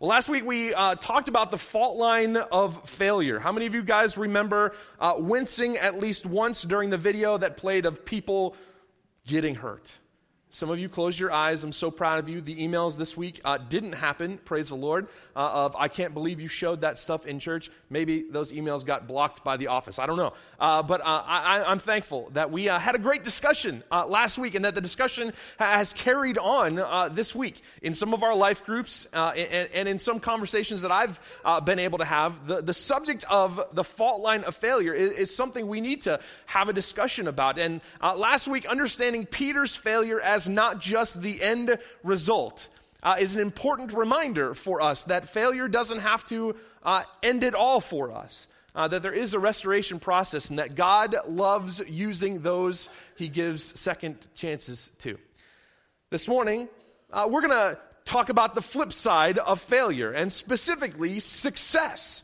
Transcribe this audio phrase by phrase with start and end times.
[0.00, 3.38] Well, last week we uh, talked about the fault line of failure.
[3.38, 7.58] How many of you guys remember uh, wincing at least once during the video that
[7.58, 8.56] played of people
[9.26, 9.92] getting hurt?
[10.52, 11.62] Some of you closed your eyes.
[11.62, 12.40] I'm so proud of you.
[12.40, 16.40] The emails this week uh, didn't happen, praise the Lord, uh, of I can't believe
[16.40, 17.70] you showed that stuff in church.
[17.88, 20.00] Maybe those emails got blocked by the office.
[20.00, 20.32] I don't know.
[20.58, 24.38] Uh, but uh, I, am thankful that we uh, had a great discussion uh, last
[24.38, 28.64] week and that the discussion has carried on this week in some of our life
[28.66, 31.20] groups and, and, in some conversations that I've
[31.64, 32.48] been able to have.
[32.48, 36.18] The, the subject of the fault line of failure is, is something we need to
[36.46, 37.56] have a discussion about.
[37.56, 42.68] And last week, understanding Peter's failure as as not just the end result
[43.02, 47.54] uh, is an important reminder for us that failure doesn't have to uh, end it
[47.54, 48.46] all for us.
[48.74, 53.78] Uh, that there is a restoration process and that God loves using those he gives
[53.78, 55.18] second chances to.
[56.08, 56.68] This morning,
[57.12, 62.22] uh, we're going to talk about the flip side of failure and specifically success.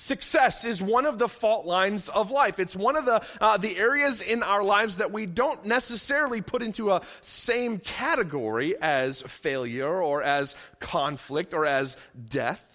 [0.00, 2.58] Success is one of the fault lines of life.
[2.58, 6.62] It's one of the, uh, the areas in our lives that we don't necessarily put
[6.62, 11.98] into a same category as failure or as conflict or as
[12.30, 12.66] death.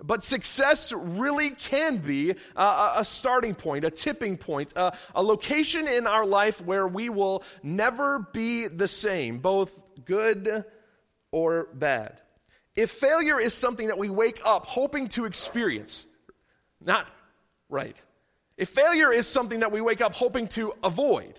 [0.00, 5.88] But success really can be a, a starting point, a tipping point, a, a location
[5.88, 10.64] in our life where we will never be the same, both good
[11.32, 12.20] or bad.
[12.76, 16.06] If failure is something that we wake up hoping to experience,
[16.84, 17.08] not
[17.68, 18.00] right.
[18.56, 21.34] If failure is something that we wake up hoping to avoid,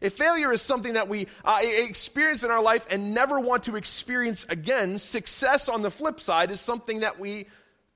[0.00, 3.76] if failure is something that we uh, experience in our life and never want to
[3.76, 7.46] experience again, success on the flip side is something that we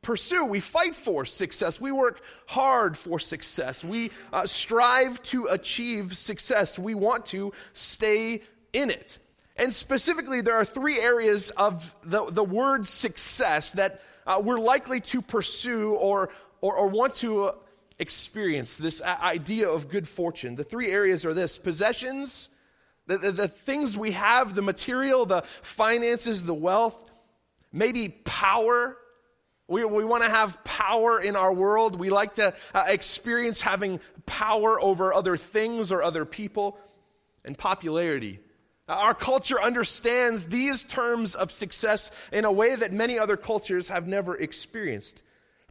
[0.00, 0.45] pursue.
[0.45, 1.80] We fight for success.
[1.80, 3.84] We work hard for success.
[3.84, 6.78] We uh, strive to achieve success.
[6.78, 8.42] We want to stay
[8.73, 9.19] in it.
[9.56, 15.00] And specifically, there are three areas of the, the word success that uh, we're likely
[15.00, 16.30] to pursue or,
[16.63, 17.55] or, or want to uh,
[17.99, 20.57] experience this uh, idea of good fortune.
[20.57, 22.48] The three areas are this possessions,
[23.07, 27.11] the, the, the things we have, the material, the finances, the wealth,
[27.70, 28.97] maybe power.
[29.69, 31.97] We, we want to have power in our world.
[31.97, 36.79] We like to uh, experience having power over other things or other people,
[37.45, 38.39] and popularity.
[38.89, 43.89] Uh, our culture understands these terms of success in a way that many other cultures
[43.89, 45.23] have never experienced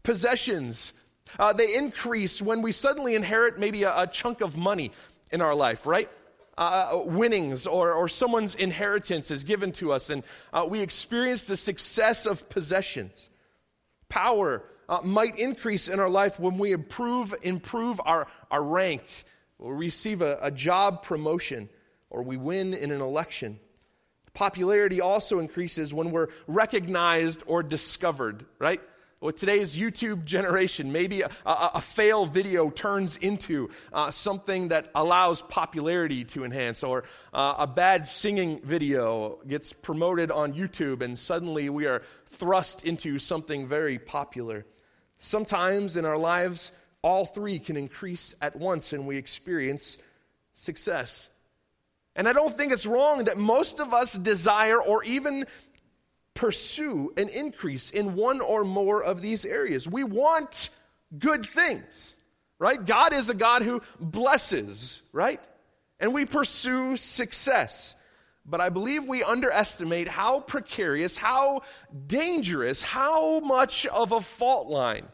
[0.04, 0.94] possessions.
[1.40, 4.92] Uh, they increase when we suddenly inherit maybe a, a chunk of money
[5.32, 6.10] in our life, right?
[6.58, 11.46] Uh, uh, winnings or, or someone's inheritance is given to us, and uh, we experience
[11.46, 13.30] the success of possessions.
[14.10, 19.02] Power uh, might increase in our life when we improve, improve our, our rank,
[19.58, 21.70] or receive a, a job promotion,
[22.10, 23.58] or we win in an election.
[24.34, 28.82] Popularity also increases when we're recognized or discovered, right?
[29.22, 34.90] With today's YouTube generation, maybe a, a, a fail video turns into uh, something that
[34.96, 41.20] allows popularity to enhance, or uh, a bad singing video gets promoted on YouTube, and
[41.20, 42.02] suddenly we are
[42.32, 44.66] thrust into something very popular.
[45.20, 46.72] Sometimes in our lives,
[47.04, 50.00] all three can increase at once, and we experience
[50.56, 51.30] success.
[52.16, 55.46] And I don't think it's wrong that most of us desire or even
[56.34, 59.88] pursue an increase in one or more of these areas.
[59.88, 60.70] We want
[61.18, 62.16] good things,
[62.60, 62.84] right?
[62.84, 65.42] God is a God who blesses, right?
[66.00, 67.96] And we pursue success.
[68.46, 71.62] But I believe we underestimate how precarious, how
[72.08, 75.08] dangerous, how much of a fault line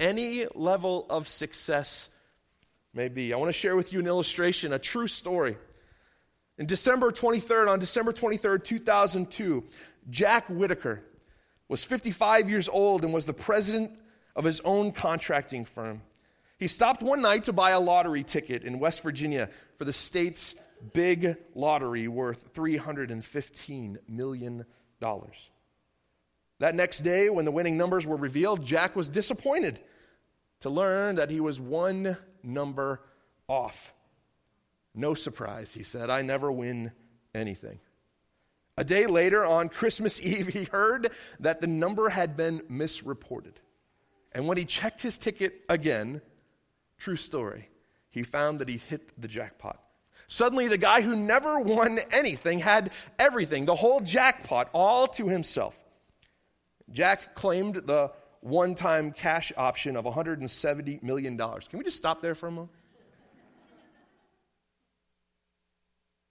[0.00, 2.10] any level of success
[2.92, 3.32] may be.
[3.32, 5.56] I want to share with you an illustration, a true story.
[6.58, 9.62] In December 23rd, on December 23rd, 2002,
[10.08, 11.02] Jack Whitaker
[11.68, 13.90] was 55 years old and was the president
[14.34, 16.02] of his own contracting firm.
[16.58, 20.54] He stopped one night to buy a lottery ticket in West Virginia for the state's
[20.92, 24.64] big lottery worth $315 million.
[26.58, 29.80] That next day, when the winning numbers were revealed, Jack was disappointed
[30.60, 33.02] to learn that he was one number
[33.48, 33.92] off.
[34.94, 36.92] No surprise, he said, I never win
[37.34, 37.80] anything.
[38.78, 43.60] A day later, on Christmas Eve, he heard that the number had been misreported.
[44.32, 46.20] And when he checked his ticket again,
[46.98, 47.70] true story,
[48.10, 49.80] he found that he'd hit the jackpot.
[50.28, 55.76] Suddenly, the guy who never won anything had everything, the whole jackpot, all to himself.
[56.90, 61.36] Jack claimed the one time cash option of $170 million.
[61.36, 62.72] Can we just stop there for a moment?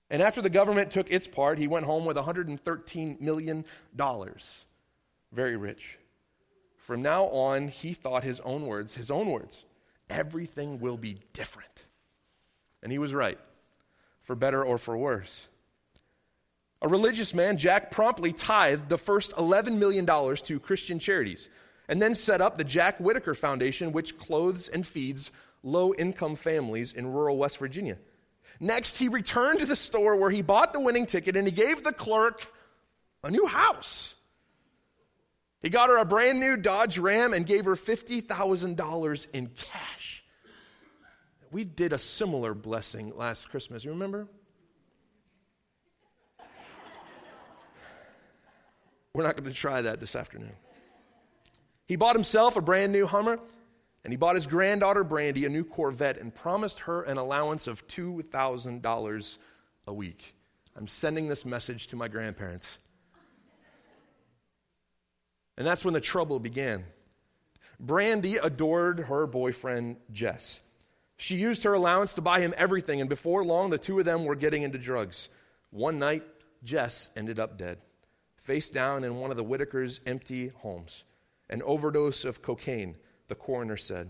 [0.09, 3.65] And after the government took its part, he went home with $113 million.
[5.31, 5.97] very rich.
[6.77, 9.65] From now on, he thought his own words, his own words,
[10.09, 11.83] everything will be different.
[12.83, 13.39] And he was right,
[14.21, 15.47] for better or for worse.
[16.81, 21.49] A religious man, Jack promptly tithed the first $11 million to Christian charities
[21.87, 25.31] and then set up the Jack Whitaker Foundation, which clothes and feeds
[25.63, 27.97] low income families in rural West Virginia.
[28.59, 31.83] Next, he returned to the store where he bought the winning ticket and he gave
[31.83, 32.47] the clerk
[33.23, 34.15] a new house.
[35.61, 40.23] He got her a brand new Dodge Ram and gave her $50,000 in cash.
[41.51, 44.27] We did a similar blessing last Christmas, you remember?
[49.13, 50.51] We're not going to try that this afternoon.
[51.87, 53.39] He bought himself a brand new Hummer,
[54.05, 57.87] and he bought his granddaughter Brandy a new Corvette and promised her an allowance of
[57.87, 59.37] $2,000
[59.87, 60.35] a week.
[60.75, 62.77] I'm sending this message to my grandparents.
[65.57, 66.83] And that's when the trouble began.
[67.79, 70.61] Brandy adored her boyfriend, Jess.
[71.17, 74.25] She used her allowance to buy him everything, and before long, the two of them
[74.25, 75.29] were getting into drugs.
[75.71, 76.23] One night,
[76.63, 77.79] Jess ended up dead,
[78.37, 81.03] face down in one of the Whitakers' empty homes.
[81.49, 82.97] An overdose of cocaine,
[83.27, 84.09] the coroner said.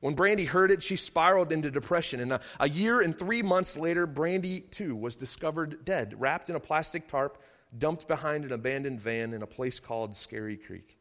[0.00, 2.20] When Brandy heard it, she spiraled into depression.
[2.20, 6.56] And a, a year and three months later, Brandy, too, was discovered dead, wrapped in
[6.56, 7.42] a plastic tarp
[7.76, 10.96] dumped behind an abandoned van in a place called Scary Creek.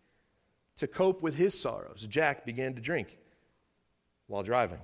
[0.78, 3.18] To cope with his sorrows, Jack began to drink
[4.28, 4.80] while driving.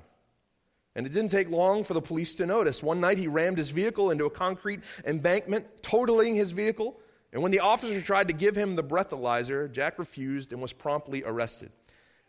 [0.96, 2.84] And it didn't take long for the police to notice.
[2.84, 7.00] One night he rammed his vehicle into a concrete embankment, totaling his vehicle.
[7.34, 11.24] And when the officer tried to give him the breathalyzer, Jack refused and was promptly
[11.24, 11.72] arrested.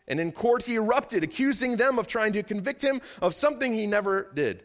[0.09, 3.87] And in court, he erupted, accusing them of trying to convict him of something he
[3.87, 4.65] never did.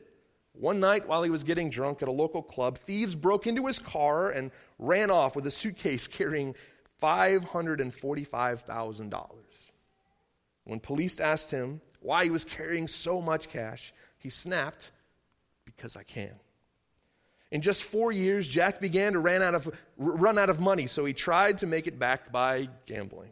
[0.54, 3.78] One night, while he was getting drunk at a local club, thieves broke into his
[3.78, 4.50] car and
[4.80, 6.56] ran off with a suitcase carrying
[7.02, 9.30] $545,000.
[10.64, 14.92] When police asked him why he was carrying so much cash, he snapped,
[15.66, 16.40] Because I can.
[17.52, 21.06] In just four years, Jack began to run out, of, run out of money, so
[21.06, 23.32] he tried to make it back by gambling.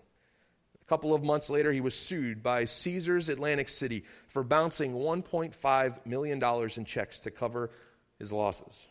[0.85, 6.05] A couple of months later, he was sued by Caesars Atlantic City for bouncing $1.5
[6.05, 7.71] million in checks to cover
[8.19, 8.87] his losses.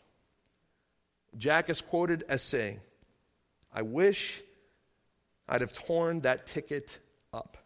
[1.37, 2.81] Jack is quoted as saying,
[3.73, 4.41] I wish
[5.47, 6.99] I'd have torn that ticket
[7.33, 7.57] up.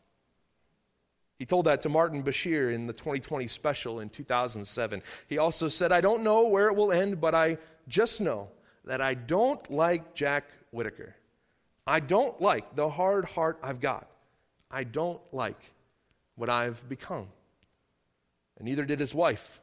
[1.40, 5.02] He told that to Martin Bashir in the 2020 special in 2007.
[5.28, 8.50] He also said, I don't know where it will end, but I just know
[8.86, 11.16] that I don't like Jack Whitaker.
[11.88, 14.08] I don't like the hard heart I've got.
[14.72, 15.60] I don't like
[16.36, 17.28] what I've become.
[18.58, 19.60] And neither did his wife.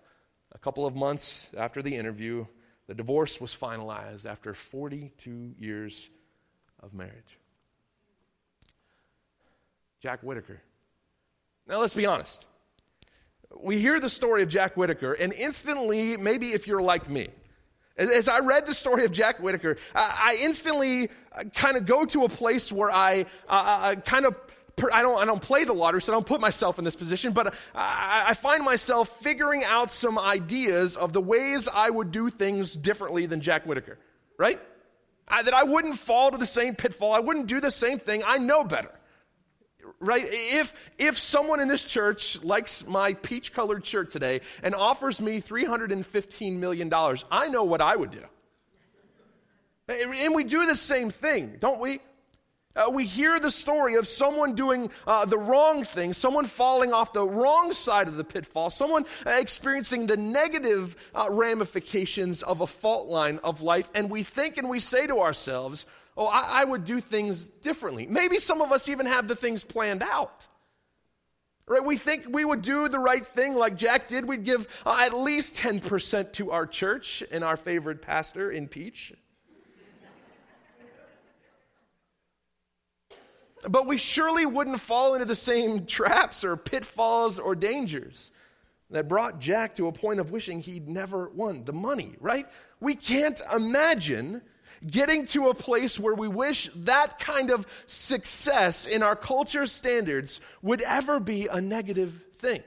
[0.52, 2.46] A couple of months after the interview,
[2.86, 6.08] the divorce was finalized after 42 years
[6.82, 7.38] of marriage.
[10.00, 10.60] Jack Whitaker.
[11.66, 12.46] Now, let's be honest.
[13.58, 17.28] We hear the story of Jack Whitaker, and instantly, maybe if you're like me,
[17.96, 22.24] as I read the story of Jack Whitaker, I instantly uh, kind of go to
[22.24, 24.36] a place where I uh, uh kind of
[24.92, 27.32] I don't, I don't play the lottery, so I don't put myself in this position,
[27.32, 32.28] but I, I find myself figuring out some ideas of the ways I would do
[32.28, 33.98] things differently than Jack Whitaker,
[34.36, 34.60] right?
[35.26, 37.12] I, that I wouldn't fall to the same pitfall.
[37.12, 38.22] I wouldn't do the same thing.
[38.26, 38.92] I know better.
[39.98, 40.24] Right?
[40.28, 45.40] If, if someone in this church likes my peach colored shirt today and offers me
[45.40, 46.92] $315 million,
[47.30, 48.22] I know what I would do.
[49.88, 52.00] And we do the same thing, don't we?
[52.76, 57.12] Uh, we hear the story of someone doing uh, the wrong thing, someone falling off
[57.12, 62.66] the wrong side of the pitfall, someone uh, experiencing the negative uh, ramifications of a
[62.66, 65.86] fault line of life, and we think and we say to ourselves,
[66.18, 68.06] Oh, I, I would do things differently.
[68.06, 70.46] Maybe some of us even have the things planned out.
[71.68, 71.84] Right?
[71.84, 74.26] We think we would do the right thing like Jack did.
[74.26, 79.12] We'd give uh, at least 10% to our church and our favorite pastor in Peach.
[83.68, 88.30] But we surely wouldn't fall into the same traps or pitfalls or dangers
[88.90, 92.46] that brought Jack to a point of wishing he'd never won the money, right?
[92.80, 94.42] We can't imagine
[94.86, 100.40] getting to a place where we wish that kind of success in our culture standards
[100.62, 102.62] would ever be a negative thing.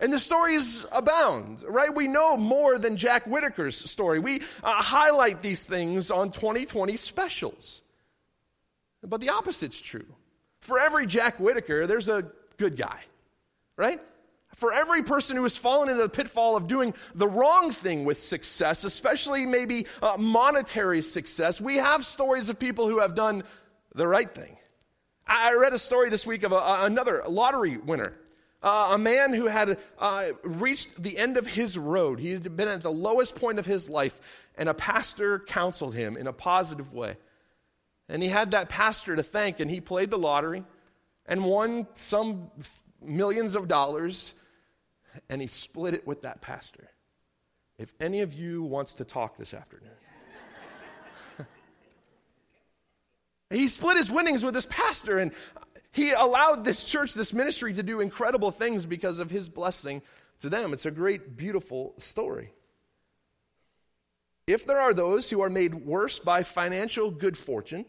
[0.00, 1.94] And the stories abound, right?
[1.94, 4.18] We know more than Jack Whitaker's story.
[4.18, 7.82] We uh, highlight these things on 2020 specials.
[9.06, 10.06] But the opposite's true.
[10.60, 12.98] For every Jack Whitaker, there's a good guy,
[13.76, 14.00] right?
[14.56, 18.18] For every person who has fallen into the pitfall of doing the wrong thing with
[18.18, 23.44] success, especially maybe uh, monetary success, we have stories of people who have done
[23.94, 24.56] the right thing.
[25.26, 28.12] I read a story this week of a, another lottery winner.
[28.62, 32.18] Uh, a man who had uh, reached the end of his road.
[32.18, 34.18] He had been at the lowest point of his life,
[34.56, 37.16] and a pastor counseled him in a positive way.
[38.08, 40.64] And he had that pastor to thank, and he played the lottery
[41.26, 42.50] and won some
[43.02, 44.34] millions of dollars,
[45.28, 46.88] and he split it with that pastor.
[47.78, 49.90] If any of you wants to talk this afternoon,
[53.50, 55.32] he split his winnings with this pastor, and
[55.92, 60.00] he allowed this church, this ministry, to do incredible things because of his blessing
[60.40, 60.72] to them.
[60.72, 62.52] It's a great, beautiful story.
[64.46, 67.84] If there are those who are made worse by financial good fortune,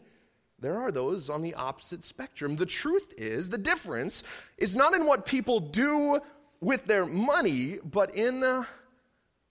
[0.60, 2.56] there are those on the opposite spectrum.
[2.56, 4.24] The truth is, the difference
[4.56, 6.20] is not in what people do
[6.60, 8.64] with their money, but in uh,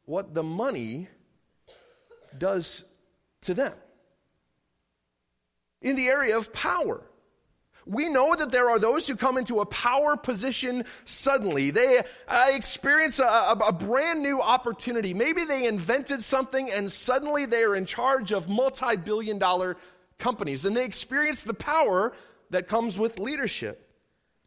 [0.06, 1.08] what the money
[2.38, 2.84] does
[3.42, 3.74] to them.
[5.82, 7.02] In the area of power,
[7.86, 11.72] we know that there are those who come into a power position suddenly.
[11.72, 15.14] They uh, experience a, a, a brand new opportunity.
[15.14, 19.78] Maybe they invented something and suddenly they are in charge of multi billion dollar
[20.20, 22.14] companies and they experience the power
[22.50, 23.84] that comes with leadership.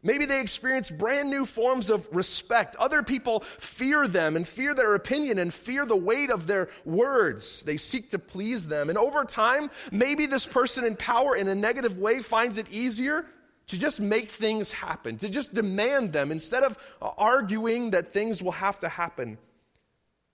[0.03, 2.75] Maybe they experience brand new forms of respect.
[2.77, 7.61] Other people fear them and fear their opinion and fear the weight of their words.
[7.61, 8.89] They seek to please them.
[8.89, 13.27] And over time, maybe this person in power in a negative way finds it easier
[13.67, 18.51] to just make things happen, to just demand them instead of arguing that things will
[18.53, 19.37] have to happen.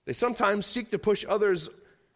[0.06, 1.68] They sometimes seek to push others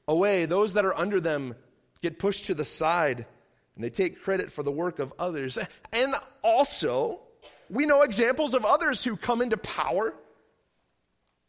[0.09, 1.55] away, those that are under them
[2.02, 3.26] get pushed to the side
[3.75, 5.59] and they take credit for the work of others.
[5.92, 7.21] And also,
[7.71, 10.12] we know examples of others who come into power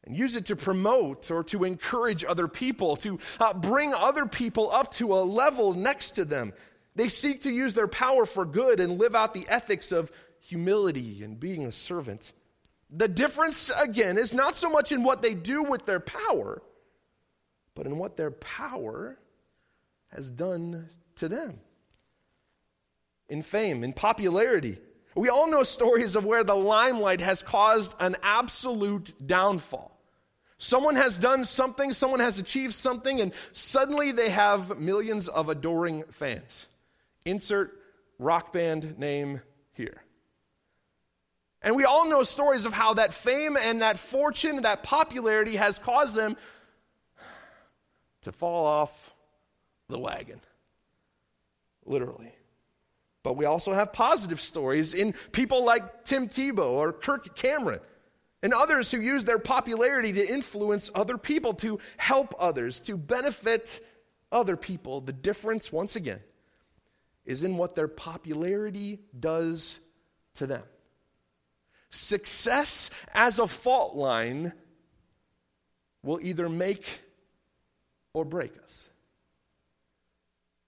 [0.06, 4.72] and use it to promote or to encourage other people, to uh, bring other people
[4.72, 6.54] up to a level next to them.
[6.96, 11.24] They seek to use their power for good and live out the ethics of humility
[11.24, 12.34] and being a servant.
[12.90, 16.62] The difference, again, is not so much in what they do with their power,
[17.74, 19.18] but in what their power
[20.14, 21.60] has done to them.
[23.30, 24.78] In fame, in popularity.
[25.16, 29.92] We all know stories of where the limelight has caused an absolute downfall.
[30.58, 36.04] Someone has done something, someone has achieved something, and suddenly they have millions of adoring
[36.12, 36.68] fans.
[37.26, 37.78] Insert
[38.18, 39.42] rock band name
[39.74, 40.02] here.
[41.62, 45.80] And we all know stories of how that fame and that fortune, that popularity has
[45.80, 46.38] caused them
[48.22, 49.13] to fall off
[49.94, 50.42] the wagon.
[51.86, 52.34] Literally.
[53.24, 57.80] But we also have positive stories in people like Tim Tebow or Kirk Cameron
[58.42, 63.80] and others who use their popularity to influence other people, to help others, to benefit
[64.32, 65.00] other people.
[65.00, 66.20] The difference, once again,
[67.24, 69.80] is in what their popularity does
[70.36, 70.64] to them.
[71.90, 74.52] Success as a fault line
[76.02, 76.86] will either make
[78.14, 78.90] or break us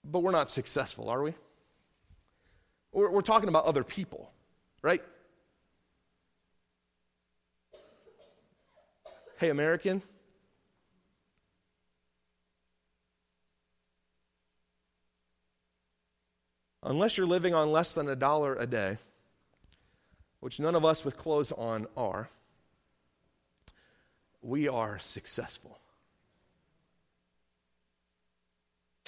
[0.05, 1.33] but we're not successful, are we?
[2.91, 4.31] We're, we're talking about other people,
[4.81, 5.01] right?
[9.37, 10.01] Hey, American.
[16.83, 18.97] Unless you're living on less than a dollar a day,
[20.39, 22.29] which none of us with clothes on are,
[24.43, 25.79] we are successful.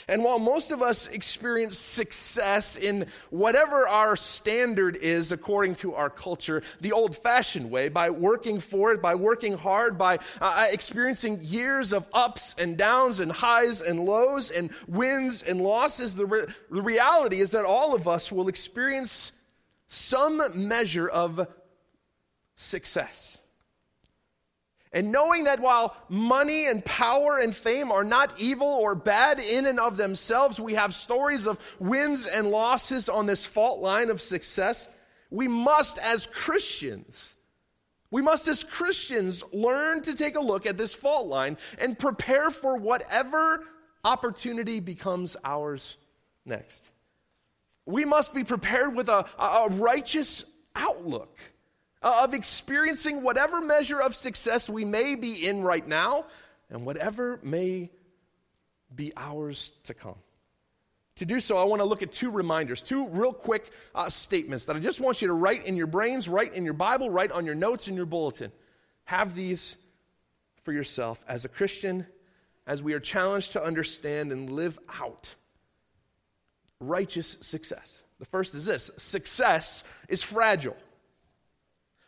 [0.08, 6.10] And while most of us experience success in whatever our standard is according to our
[6.10, 10.68] culture, the old fashioned way, by working for it, by working hard, by uh, uh,
[10.72, 16.25] experiencing years of ups and downs and highs and lows and wins and losses, the,
[16.25, 19.34] re- the reality is that all of us will experience
[19.88, 21.48] some measure of
[22.56, 23.37] success.
[24.98, 29.68] And knowing that while money and power and fame are not evil or bad in
[29.68, 34.24] and of themselves, we have stories of wins and losses on this fault line of
[34.24, 34.89] success.
[35.30, 37.36] We must, as Christians,
[38.10, 42.50] we must, as Christians, learn to take a look at this fault line and prepare
[42.50, 43.66] for whatever
[44.04, 45.96] opportunity becomes ours
[46.44, 46.84] next.
[47.86, 50.44] We must be prepared with a, a righteous
[50.75, 51.38] outlook
[52.08, 56.26] uh, of experiencing whatever measure of success we may be in right now
[56.70, 57.90] and whatever may
[58.96, 60.16] be ours to come.
[61.18, 64.64] To do so, I want to look at two reminders, two real quick uh, statements
[64.66, 67.32] that I just want you to write in your brains, write in your Bible, write
[67.32, 68.54] on your notes in your bulletin.
[69.04, 69.76] Have these
[70.64, 72.08] for yourself as a Christian,
[72.66, 75.36] as we are challenged to understand and live out
[76.80, 78.02] righteous success.
[78.20, 80.78] The first is this success is fragile.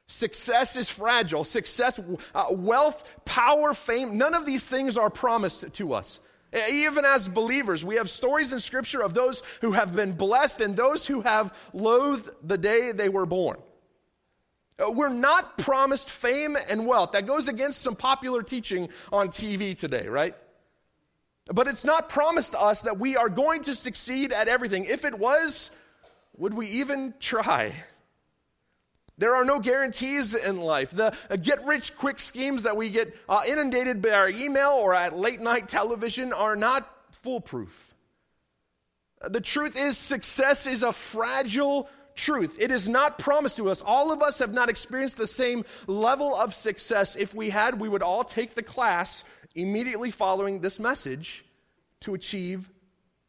[0.10, 1.44] Success is fragile.
[1.44, 2.00] Success,
[2.34, 6.20] uh, wealth, power, fame, none of these things are promised to us.
[6.72, 10.76] Even as believers, we have stories in Scripture of those who have been blessed and
[10.76, 13.58] those who have loathed the day they were born.
[14.80, 17.12] Uh, we're not promised fame and wealth.
[17.12, 20.36] That goes against some popular teaching on TV today, right?
[21.46, 24.86] But it's not promised to us that we are going to succeed at everything.
[24.86, 25.70] If it was,
[26.36, 27.76] would we even try?
[29.20, 30.92] There are no guarantees in life.
[30.92, 34.96] The uh, get rich quick schemes that we get uh, inundated by our email or
[34.96, 37.94] at late night television are not foolproof.
[39.22, 42.62] Uh, the truth is, success is a fragile truth.
[42.62, 43.82] It is not promised to us.
[43.82, 47.18] All of us have not experienced the same level of success.
[47.18, 51.44] If we had, we would all take the class immediately following this message
[52.02, 52.70] to achieve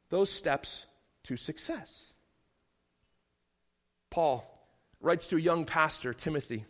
[0.09, 0.87] those steps
[1.25, 2.12] to success.
[4.09, 4.60] Paul
[5.00, 6.64] writes to a young pastor, Timothy,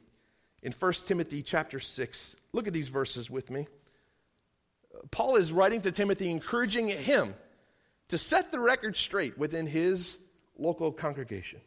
[0.63, 2.37] in 1 Timothy chapter 6.
[2.53, 3.67] Look at these verses with me.
[5.11, 7.35] Paul is writing to Timothy, encouraging him
[8.09, 10.19] to set the record straight within his
[10.59, 11.61] local congregation.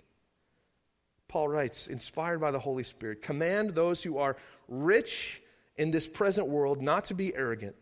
[1.27, 5.41] Paul writes, inspired by the Holy Spirit, command those who are rich
[5.77, 7.75] in this present world not to be arrogant,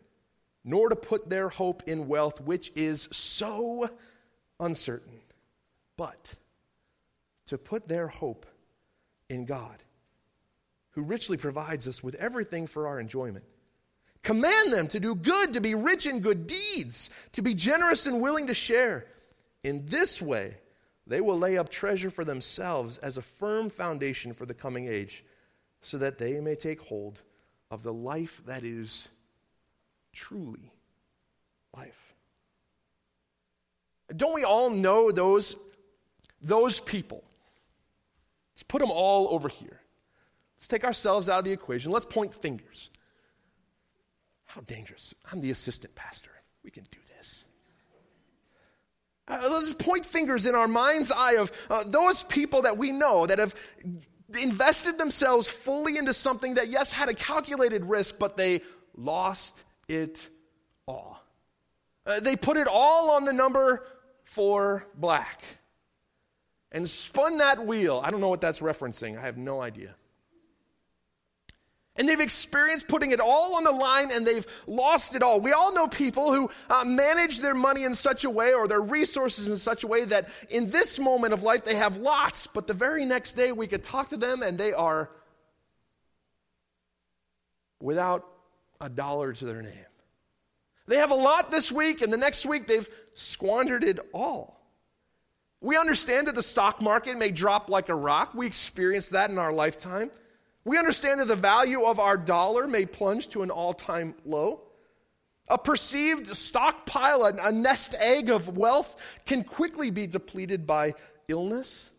[0.64, 3.90] nor to put their hope in wealth, which is so
[4.58, 5.20] uncertain,
[5.98, 6.34] but
[7.46, 8.46] to put their hope
[9.32, 9.82] in God,
[10.90, 13.44] who richly provides us with everything for our enjoyment.
[14.22, 18.20] Command them to do good, to be rich in good deeds, to be generous and
[18.20, 19.06] willing to share.
[19.64, 20.56] In this way,
[21.06, 25.24] they will lay up treasure for themselves as a firm foundation for the coming age,
[25.80, 27.20] so that they may take hold
[27.70, 29.08] of the life that is
[30.12, 30.72] truly
[31.76, 32.14] life.
[34.14, 35.56] Don't we all know those,
[36.40, 37.24] those people
[38.62, 39.80] Let's put them all over here.
[40.56, 41.90] Let's take ourselves out of the equation.
[41.90, 42.90] Let's point fingers.
[44.44, 45.12] How dangerous.
[45.32, 46.30] I'm the assistant pastor.
[46.62, 47.44] We can do this.
[49.26, 53.26] Uh, let's point fingers in our mind's eye of uh, those people that we know
[53.26, 53.56] that have
[54.40, 58.62] invested themselves fully into something that, yes, had a calculated risk, but they
[58.96, 60.28] lost it
[60.86, 61.20] all.
[62.06, 63.84] Uh, they put it all on the number
[64.22, 65.42] four black
[66.72, 68.00] and spun that wheel.
[68.02, 69.16] I don't know what that's referencing.
[69.16, 69.94] I have no idea.
[71.94, 75.42] And they've experienced putting it all on the line and they've lost it all.
[75.42, 78.80] We all know people who uh, manage their money in such a way or their
[78.80, 82.66] resources in such a way that in this moment of life they have lots, but
[82.66, 85.10] the very next day we could talk to them and they are
[87.78, 88.26] without
[88.80, 89.86] a dollar to their name.
[90.86, 94.61] They have a lot this week and the next week they've squandered it all.
[95.62, 98.34] We understand that the stock market may drop like a rock.
[98.34, 100.10] We experience that in our lifetime.
[100.64, 104.62] We understand that the value of our dollar may plunge to an all time low.
[105.48, 110.94] A perceived stockpile, a nest egg of wealth, can quickly be depleted by
[111.28, 111.92] illness.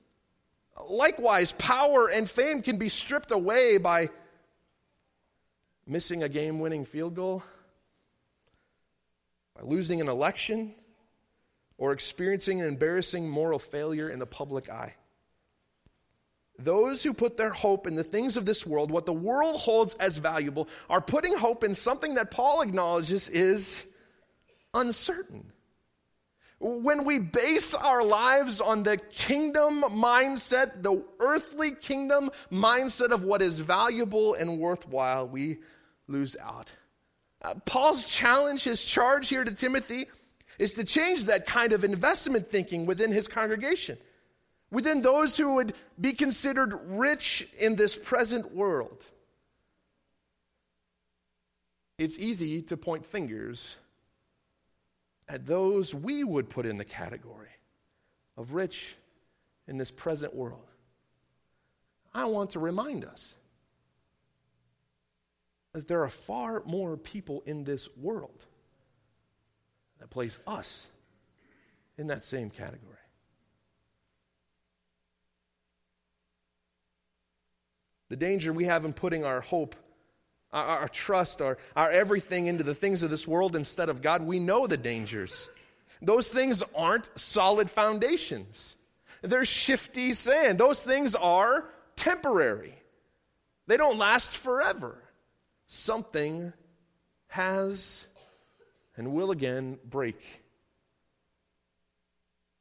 [0.89, 4.10] Likewise, power and fame can be stripped away by
[5.88, 7.43] missing a game winning field goal,
[9.56, 10.76] by losing an election,
[11.77, 14.95] or experiencing an embarrassing moral failure in the public eye.
[16.59, 19.95] Those who put their hope in the things of this world, what the world holds
[19.95, 23.86] as valuable, are putting hope in something that Paul acknowledges is
[24.73, 25.51] uncertain.
[26.59, 33.41] When we base our lives on the kingdom mindset, the earthly kingdom mindset of what
[33.41, 35.57] is valuable and worthwhile, we
[36.07, 36.71] lose out.
[37.41, 40.05] Uh, Paul's challenge, his charge here to Timothy,
[40.59, 43.97] is to change that kind of investment thinking within his congregation,
[44.71, 49.05] within those who would be considered rich in this present world.
[51.97, 53.77] It's easy to point fingers
[55.27, 57.49] at those we would put in the category
[58.35, 58.95] of rich
[59.67, 60.67] in this present world.
[62.13, 63.35] I want to remind us
[65.73, 68.45] that there are far more people in this world
[70.03, 70.89] that place us
[71.97, 72.97] in that same category.
[78.09, 79.77] The danger we have in putting our hope,
[80.51, 84.23] our, our, trust, our, our everything into the things of this world instead of God,
[84.23, 85.49] we know the dangers.
[86.01, 88.75] Those things aren't solid foundations,
[89.21, 90.57] they're shifty sand.
[90.57, 92.75] Those things are temporary,
[93.67, 94.97] they don't last forever.
[95.67, 96.51] Something
[97.27, 98.05] has
[98.95, 100.41] and will again break.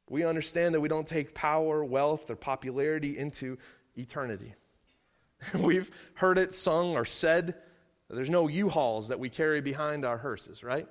[0.09, 3.57] we understand that we don't take power, wealth, or popularity into
[3.95, 4.53] eternity.
[5.53, 7.55] We've heard it sung or said.
[8.09, 10.87] There's no U-Hauls that we carry behind our hearses, right?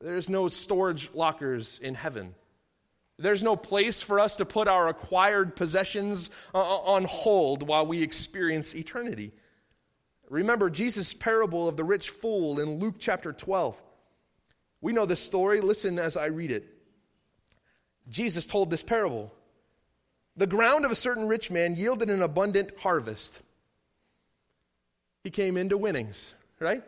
[0.00, 2.34] There's no storage lockers in heaven.
[3.18, 7.86] There's no place for us to put our acquired possessions uh, uh, on hold while
[7.86, 9.32] we experience eternity.
[10.32, 13.78] Remember Jesus' parable of the rich fool in Luke chapter 12.
[14.80, 15.60] We know this story.
[15.60, 16.64] Listen as I read it.
[18.08, 19.30] Jesus told this parable
[20.38, 23.42] The ground of a certain rich man yielded an abundant harvest.
[25.22, 26.82] He came into winnings, right?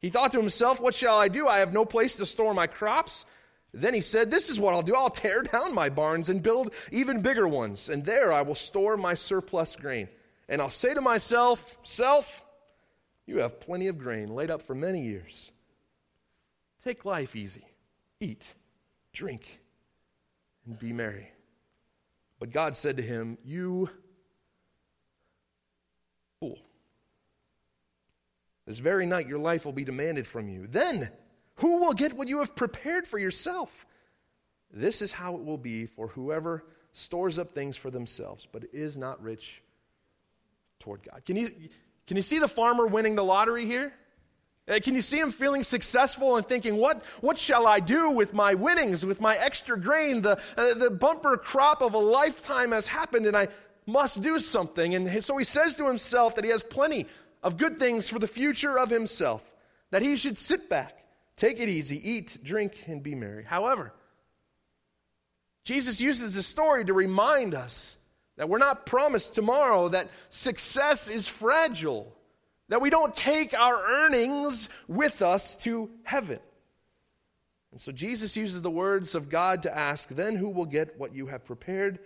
[0.00, 1.46] He thought to himself, What shall I do?
[1.46, 3.24] I have no place to store my crops.
[3.72, 4.96] Then he said, This is what I'll do.
[4.96, 8.96] I'll tear down my barns and build even bigger ones, and there I will store
[8.96, 10.08] my surplus grain.
[10.52, 12.44] And I'll say to myself, Self,
[13.26, 15.50] you have plenty of grain laid up for many years.
[16.84, 17.64] Take life easy,
[18.20, 18.54] eat,
[19.14, 19.60] drink,
[20.66, 21.30] and be merry.
[22.38, 23.88] But God said to him, You
[26.38, 26.58] fool.
[28.66, 30.66] This very night your life will be demanded from you.
[30.66, 31.08] Then,
[31.56, 33.86] who will get what you have prepared for yourself?
[34.70, 36.62] This is how it will be for whoever
[36.92, 39.61] stores up things for themselves, but is not rich
[40.82, 41.24] toward God.
[41.24, 41.48] Can you,
[42.06, 43.92] can you see the farmer winning the lottery here?
[44.68, 48.34] Uh, can you see him feeling successful and thinking, what, what shall I do with
[48.34, 50.22] my winnings, with my extra grain?
[50.22, 53.48] The, uh, the bumper crop of a lifetime has happened and I
[53.86, 54.94] must do something.
[54.94, 57.06] And so he says to himself that he has plenty
[57.42, 59.44] of good things for the future of himself,
[59.90, 61.04] that he should sit back,
[61.36, 63.44] take it easy, eat, drink, and be merry.
[63.44, 63.92] However,
[65.64, 67.96] Jesus uses this story to remind us
[68.36, 72.14] that we're not promised tomorrow, that success is fragile,
[72.68, 76.40] that we don't take our earnings with us to heaven.
[77.70, 81.14] And so Jesus uses the words of God to ask, then who will get what
[81.14, 81.98] you have prepared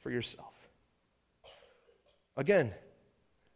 [0.00, 0.52] for yourself?
[2.36, 2.72] Again,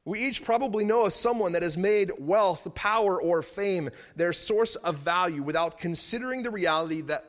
[0.04, 4.76] we each probably know of someone that has made wealth, power, or fame their source
[4.76, 7.24] of value without considering the reality that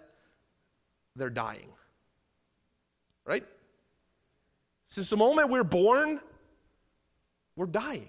[1.16, 1.70] they're dying.
[3.26, 3.46] Right?
[4.96, 6.22] Since the moment we're born,
[7.58, 8.08] we're dying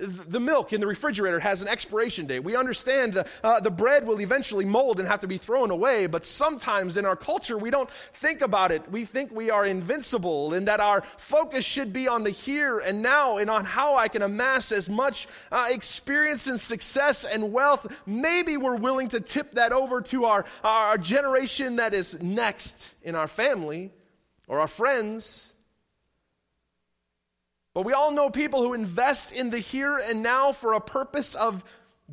[0.00, 2.40] the milk in the refrigerator has an expiration date.
[2.40, 6.06] We understand the, uh, the bread will eventually mold and have to be thrown away,
[6.06, 8.90] but sometimes in our culture we don't think about it.
[8.90, 13.02] We think we are invincible and that our focus should be on the here and
[13.02, 17.86] now and on how I can amass as much uh, experience and success and wealth.
[18.06, 23.14] Maybe we're willing to tip that over to our, our generation that is next in
[23.14, 23.92] our family
[24.50, 25.54] or our friends.
[27.72, 31.36] But we all know people who invest in the here and now for a purpose
[31.36, 31.64] of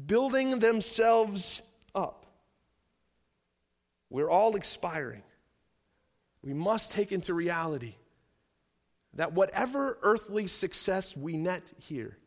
[0.06, 1.64] building themselves
[1.96, 2.28] up.
[4.12, 5.24] We're all expiring.
[6.44, 7.96] We must take into reality
[9.16, 12.20] that whatever earthly success we net here,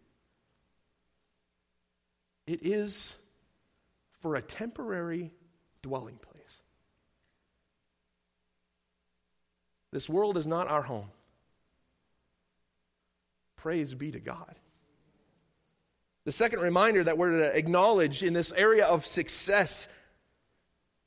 [2.48, 3.14] it is
[4.18, 5.30] for a temporary
[5.82, 6.29] dwelling place.
[9.92, 11.10] This world is not our home.
[13.56, 14.54] Praise be to God.
[16.24, 19.88] The second reminder that we're to acknowledge in this area of success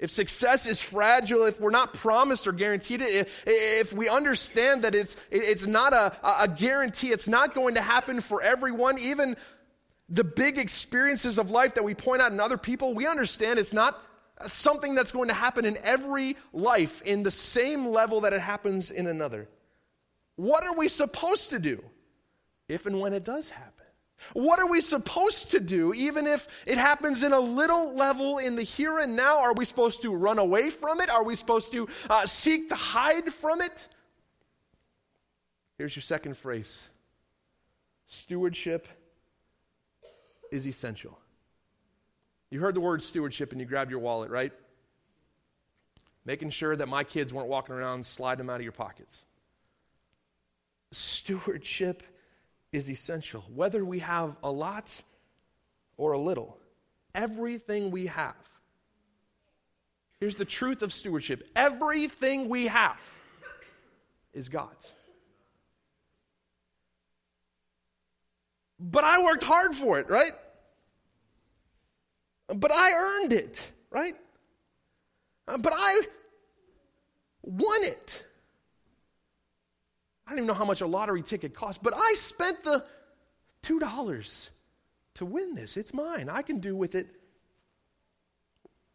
[0.04, 4.96] if success is fragile, if we're not promised or guaranteed it, if, we understand that
[4.96, 9.38] it's, it's not a, a guarantee, it's not going to happen for everyone, even
[10.10, 13.72] the big experiences of life that we point out in other people, we understand it's
[13.72, 13.98] not
[14.48, 18.92] something that's going to happen in every life in the same level that it happens
[18.92, 19.48] in another.
[20.36, 21.84] What are we supposed to do?
[22.68, 23.72] if and when it does happen?
[24.32, 28.56] What are we supposed to do, even if it happens in a little level in
[28.56, 29.40] the here and now?
[29.40, 31.10] Are we supposed to run away from it?
[31.10, 33.88] Are we supposed to uh, seek to hide from it?
[35.78, 36.90] Here's your second phrase
[38.08, 38.88] stewardship
[40.52, 41.20] is essential.
[42.54, 44.54] You heard the word stewardship and you grabbed your wallet, right?
[46.24, 49.24] Making sure that my kids weren't walking around sliding them out of your pockets.
[50.92, 52.04] Stewardship
[52.72, 55.02] is essential, whether we have a lot
[55.98, 56.60] or a little.
[57.16, 58.36] Everything we have.
[60.20, 63.00] Here's the truth of stewardship everything we have
[64.32, 64.92] is God's.
[68.80, 70.34] But I worked hard for it, right?
[72.48, 74.16] But I earned it, right?
[75.48, 76.02] Uh, but I
[77.42, 78.24] won it.
[80.26, 82.86] I don't even know how much a lottery ticket costs, but I spent the
[83.64, 84.50] $2
[85.16, 85.78] to win this.
[85.78, 86.30] It's mine.
[86.30, 87.08] I can do with it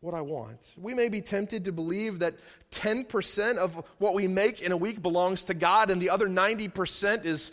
[0.01, 0.75] what I want.
[0.77, 2.35] We may be tempted to believe that
[2.73, 7.25] 10% of what we make in a week belongs to God and the other 90%
[7.25, 7.51] is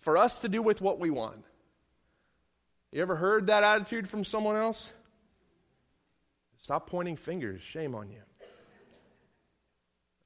[0.00, 1.44] for us to do with what we want.
[2.92, 4.92] You ever heard that attitude from someone else?
[6.58, 7.62] Stop pointing fingers.
[7.62, 8.20] Shame on you.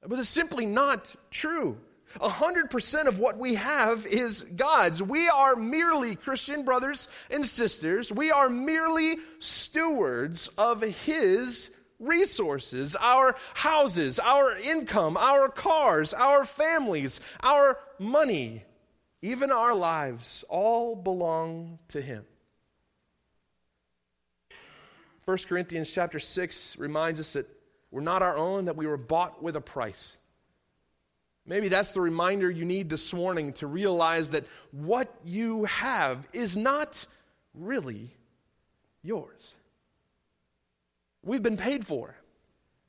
[0.06, 1.78] But it's simply not true.
[2.20, 5.02] 100% of what we have is God's.
[5.02, 13.36] We are merely, Christian brothers and sisters, we are merely stewards of His resources, our
[13.54, 18.64] houses, our income, our cars, our families, our money,
[19.22, 22.24] even our lives, all belong to Him.
[25.24, 27.46] 1 Corinthians chapter 6 reminds us that
[27.90, 30.16] we're not our own, that we were bought with a price.
[31.46, 36.56] Maybe that's the reminder you need this morning to realize that what you have is
[36.56, 37.06] not
[37.54, 38.10] really
[39.02, 39.54] yours.
[41.24, 42.16] We've been paid for.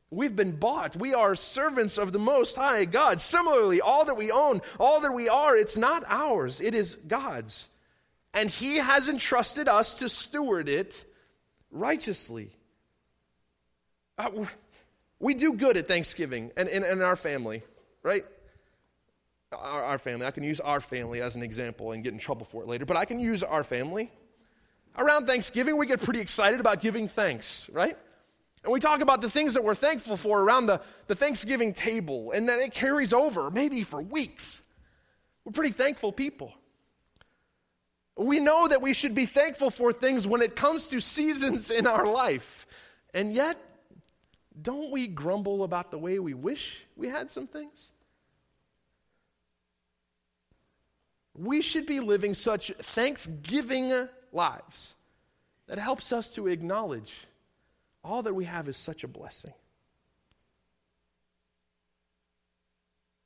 [0.10, 0.96] We've been bought.
[0.96, 3.20] We are servants of the Most High God.
[3.20, 7.70] Similarly, all that we own, all that we are, it's not ours, it is God's.
[8.34, 11.06] And He has entrusted us to steward it
[11.74, 12.52] righteously.
[14.18, 14.30] Uh,
[15.20, 17.64] we do good at Thanksgiving and in our family,
[18.04, 18.24] right?
[19.52, 20.26] Our, our, family.
[20.26, 22.86] I can use our family as an example and get in trouble for it later,
[22.86, 24.12] but I can use our family.
[24.98, 27.98] Around Thanksgiving, we get pretty excited about giving thanks, right?
[28.64, 32.32] And we talk about the things that we're thankful for around the, the Thanksgiving table,
[32.32, 34.62] and then it carries over, maybe for weeks.
[35.44, 36.54] We're pretty thankful people.
[38.16, 41.88] We know that we should be thankful for things when it comes to seasons in
[41.88, 42.68] our life.
[43.14, 43.58] And yet,
[44.62, 47.92] don't we grumble about the way we wish we had some things?
[51.36, 53.92] We should be living such thanksgiving
[54.32, 54.94] lives
[55.68, 57.26] that helps us to acknowledge
[58.04, 59.54] all that we have is such a blessing.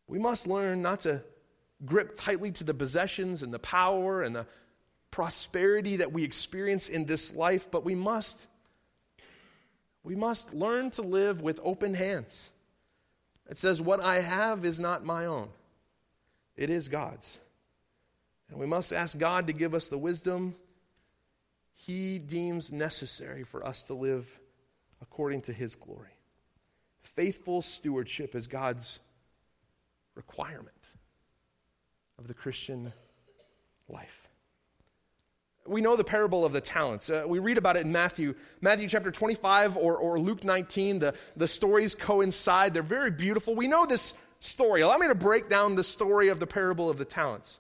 [0.08, 1.24] We must learn not to
[1.86, 4.48] grip tightly to the possessions and the power and the
[5.12, 8.40] prosperity that we experience in this life, but we must
[10.04, 12.50] we must learn to live with open hands.
[13.50, 15.50] It says what I have is not my own.
[16.56, 17.38] It is God's.
[18.50, 20.56] And we must ask God to give us the wisdom
[21.74, 24.28] he deems necessary for us to live
[25.02, 26.10] according to his glory.
[27.02, 29.00] Faithful stewardship is God's
[30.16, 30.72] requirement
[32.18, 32.92] of the Christian
[33.88, 34.27] life.
[35.68, 37.10] We know the parable of the talents.
[37.10, 41.00] Uh, we read about it in Matthew, Matthew chapter 25 or, or Luke 19.
[41.00, 43.56] The, the stories coincide, they're very beautiful.
[43.56, 44.82] We know this story.
[44.82, 47.60] Allow me to break down the story of the parable of the talents.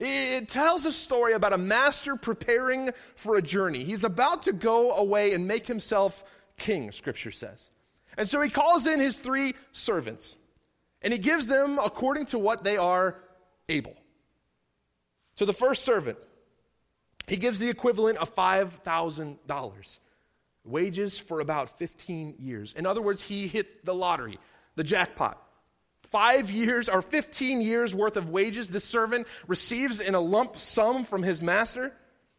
[0.00, 3.82] It tells a story about a master preparing for a journey.
[3.82, 6.22] He's about to go away and make himself
[6.56, 7.68] king, scripture says.
[8.16, 10.36] And so he calls in his three servants,
[11.02, 13.16] and he gives them according to what they are
[13.68, 13.94] able.
[15.36, 16.18] To the first servant,
[17.28, 19.98] he gives the equivalent of $5,000,
[20.64, 22.74] wages for about 15 years.
[22.74, 24.38] In other words, he hit the lottery,
[24.76, 25.42] the jackpot.
[26.04, 31.04] Five years or 15 years worth of wages this servant receives in a lump sum
[31.04, 31.92] from his master.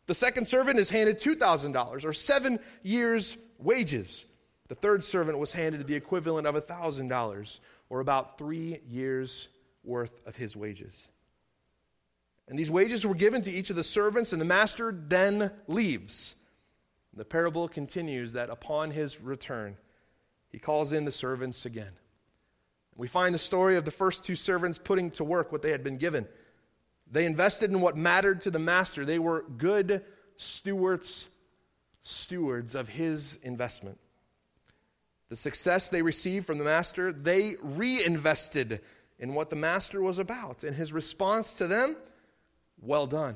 [0.07, 4.25] The second servant is handed $2,000 or seven years' wages.
[4.69, 9.49] The third servant was handed the equivalent of $1,000 or about three years'
[9.83, 11.07] worth of his wages.
[12.49, 16.35] And these wages were given to each of the servants, and the master then leaves.
[17.13, 19.77] The parable continues that upon his return,
[20.49, 21.91] he calls in the servants again.
[22.95, 25.83] We find the story of the first two servants putting to work what they had
[25.83, 26.27] been given.
[27.11, 29.05] They invested in what mattered to the master.
[29.05, 30.03] They were good
[30.35, 31.29] stewards,
[32.01, 33.99] stewards of his investment.
[35.29, 38.81] The success they received from the master, they reinvested
[39.19, 40.63] in what the master was about.
[40.63, 41.95] And his response to them,
[42.81, 43.35] well done.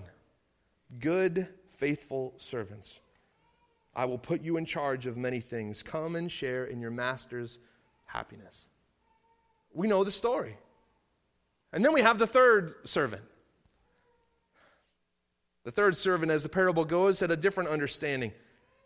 [1.00, 3.00] Good, faithful servants.
[3.96, 5.84] I will put you in charge of many things.
[5.84, 7.60] Come and share in your master's
[8.06, 8.68] happiness.
[9.74, 10.58] We know the story.
[11.72, 13.24] And then we have the third servant.
[15.64, 18.34] The third servant, as the parable goes, had a different understanding.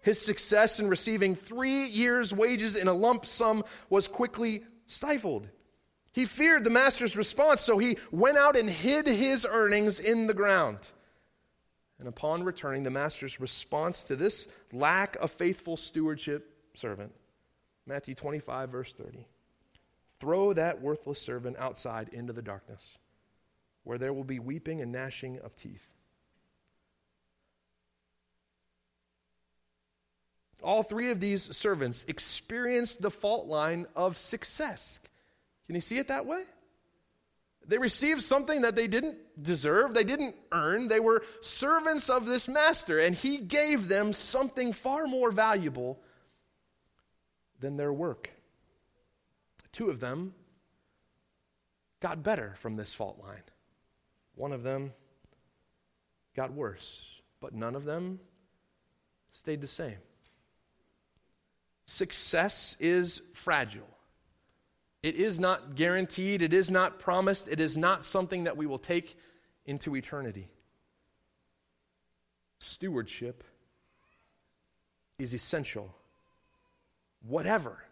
[0.02, 5.50] His success in receiving three years' wages in a lump sum was quickly stifled.
[6.17, 10.34] He feared the master's response, so he went out and hid his earnings in the
[10.34, 10.80] ground.
[11.99, 17.13] And upon returning, the master's response to this lack of faithful stewardship servant,
[17.86, 19.27] Matthew 25, verse 30.
[20.19, 22.97] Throw that worthless servant outside into the darkness,
[23.84, 25.88] where there will be weeping and gnashing of teeth.
[30.63, 34.99] All three of these servants experienced the fault line of success.
[35.67, 36.43] Can you see it that way?
[37.67, 40.88] They received something that they didn't deserve, they didn't earn.
[40.88, 45.99] They were servants of this master, and he gave them something far more valuable
[47.60, 48.30] than their work.
[49.73, 50.34] Two of them
[51.99, 53.43] got better from this fault line,
[54.36, 54.93] one of them
[56.36, 57.03] got worse,
[57.41, 58.19] but none of them
[59.32, 59.97] stayed the same.
[61.86, 63.97] Success is fragile.
[65.04, 68.80] It is not guaranteed, it is not promised, it is not something that we will
[68.80, 69.18] take
[69.66, 70.50] into eternity.
[72.60, 73.44] Stewardship
[75.20, 75.94] is essential.
[77.28, 77.84] Whatever,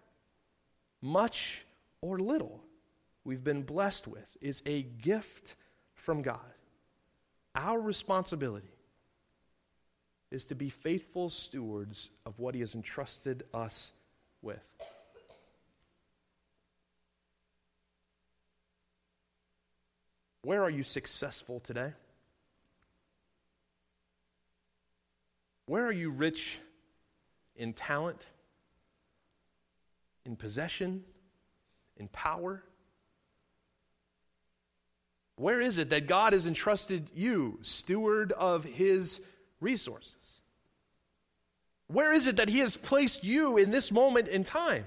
[1.01, 1.65] much
[2.01, 2.63] or little,
[3.23, 5.55] we've been blessed with is a gift
[5.93, 6.39] from God.
[7.55, 8.75] Our responsibility
[10.31, 13.93] is to be faithful stewards of what He has entrusted us
[14.41, 14.75] with.
[20.45, 21.91] Where are you successful today?
[25.65, 26.59] Where are you rich
[27.55, 28.23] in talent,
[30.23, 31.03] in possession,
[31.97, 32.63] in power?
[35.37, 39.21] Where is it that God has entrusted you, steward of his
[39.59, 40.43] resources?
[41.87, 44.85] Where is it that he has placed you in this moment in time?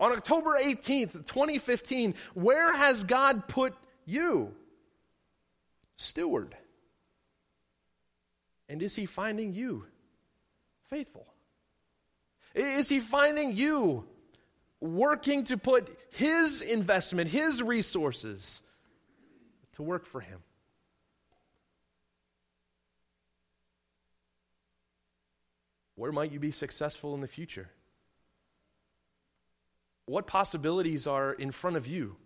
[0.00, 3.74] On October 18th, 2015, where has God put
[4.06, 4.54] you?
[5.96, 6.56] Steward?
[8.68, 9.84] And is he finding you
[10.88, 11.26] faithful?
[12.54, 14.04] Is he finding you
[14.80, 18.62] working to put his investment, his resources
[19.74, 20.40] to work for him?
[25.94, 27.70] Where might you be successful in the future?
[30.06, 32.16] What possibilities are in front of you?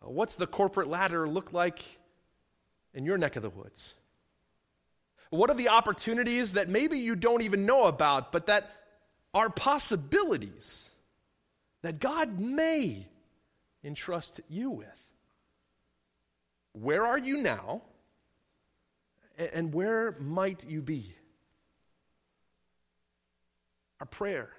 [0.00, 1.82] What's the corporate ladder look like
[2.94, 3.94] in your neck of the woods?
[5.30, 8.70] What are the opportunities that maybe you don't even know about, but that
[9.32, 10.90] are possibilities
[11.82, 13.06] that God may
[13.82, 15.08] entrust you with?
[16.72, 17.82] Where are you now?
[19.38, 21.14] And where might you be?
[24.00, 24.50] Our prayer.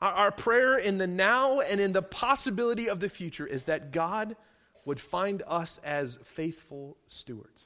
[0.00, 4.36] Our, prayer in the now and in the possibility of the future is that God
[4.84, 7.62] would find us as faithful stewards.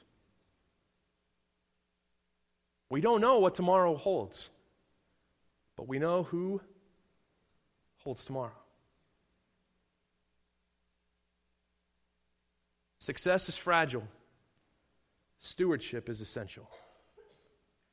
[2.89, 4.49] We don't know what tomorrow holds,
[5.75, 6.61] but we know who
[8.03, 8.51] holds tomorrow.
[12.99, 14.07] Success is fragile,
[15.39, 16.69] stewardship is essential.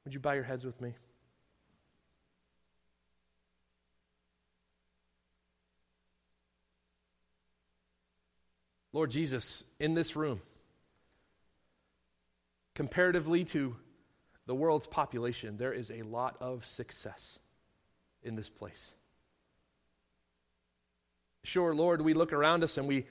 [0.04, 0.94] Would you bow your heads with me?
[8.92, 10.40] Lord Jesus, in this room,
[12.74, 13.76] comparatively to
[14.46, 17.38] the world's population, there is a lot of success
[18.22, 18.92] in this place.
[21.44, 23.06] Sure, Lord, we look around us and we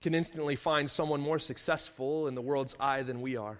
[0.00, 3.58] can instantly find someone more successful in the world's eye than we are.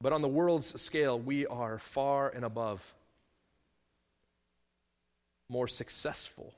[0.00, 2.94] But on the world's scale, we are far and above
[5.48, 6.52] more successful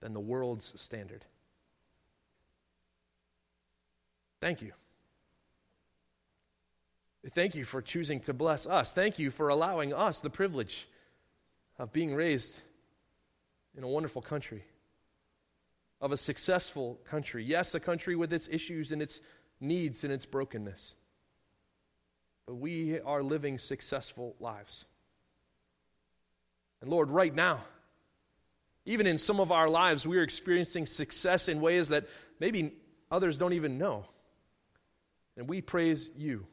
[0.00, 1.24] than the world's standard.
[4.40, 4.72] Thank you.
[7.32, 8.92] Thank you for choosing to bless us.
[8.92, 10.86] Thank you for allowing us the privilege
[11.78, 12.60] of being raised
[13.76, 14.64] in a wonderful country,
[16.00, 17.42] of a successful country.
[17.44, 19.20] Yes, a country with its issues and its
[19.60, 20.94] needs and its brokenness.
[22.46, 24.84] But we are living successful lives.
[26.80, 27.64] And Lord, right now,
[28.86, 32.06] even in some of our lives, we are experiencing success in ways that
[32.38, 32.72] maybe
[33.10, 34.06] others don't even know.
[35.36, 36.46] And we praise you,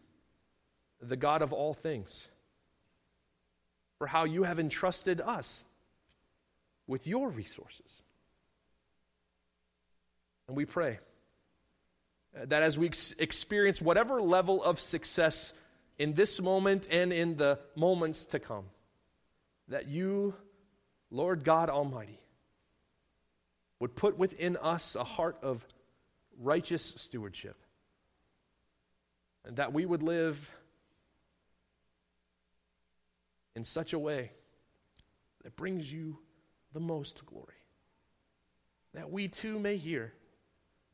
[0.99, 2.27] the God of all things,
[3.99, 5.63] for how you have entrusted us
[6.87, 8.01] with your resources.
[10.47, 10.99] And we pray
[12.33, 15.53] that as we ex- experience whatever level of success
[15.99, 18.65] in this moment and in the moments to come,
[19.67, 20.33] that you,
[21.11, 22.19] Lord God Almighty,
[23.83, 25.67] would put within us a heart of
[26.39, 27.57] righteous stewardship.
[29.43, 30.49] And that we would live
[33.57, 34.31] in such a way
[35.43, 36.17] that brings you
[36.71, 37.57] the most glory.
[38.93, 40.13] That we too may hear,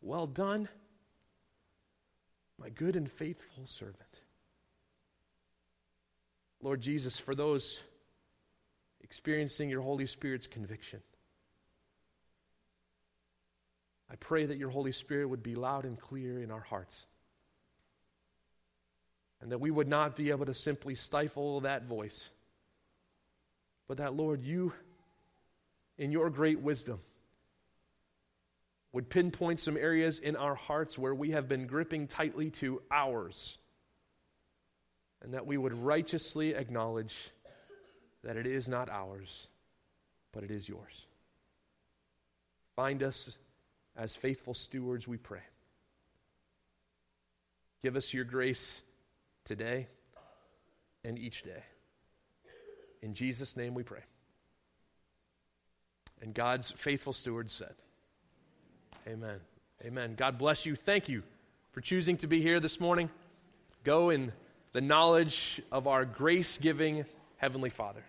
[0.02, 0.68] Well done,
[2.58, 3.98] my good and faithful servant.
[6.60, 7.84] Lord Jesus, for those
[9.04, 11.02] experiencing your Holy Spirit's conviction.
[14.12, 17.06] I pray that your Holy Spirit would be loud and clear in our hearts.
[19.42, 22.30] And that we would not be able to simply stifle that voice.
[23.88, 24.74] But that, Lord, you,
[25.98, 27.00] in your great wisdom,
[28.92, 33.58] would pinpoint some areas in our hearts where we have been gripping tightly to ours.
[35.22, 37.30] And that we would righteously acknowledge
[38.24, 39.48] that it is not ours,
[40.34, 41.06] but it is yours.
[42.76, 43.38] Find us
[44.00, 45.42] as faithful stewards, we pray.
[47.84, 48.82] Give us your grace
[49.44, 49.88] today
[51.04, 51.64] and each day.
[53.02, 54.04] In Jesus' name we pray.
[56.22, 57.74] And God's faithful stewards said,
[59.08, 59.40] Amen.
[59.86, 60.16] Amen.
[60.16, 60.76] God bless you.
[60.76, 61.24] Thank you
[61.72, 63.10] for choosing to be here this morning.
[63.84, 64.32] Go in
[64.74, 67.06] the knowledge of our grace giving
[67.38, 68.04] Heavenly Father.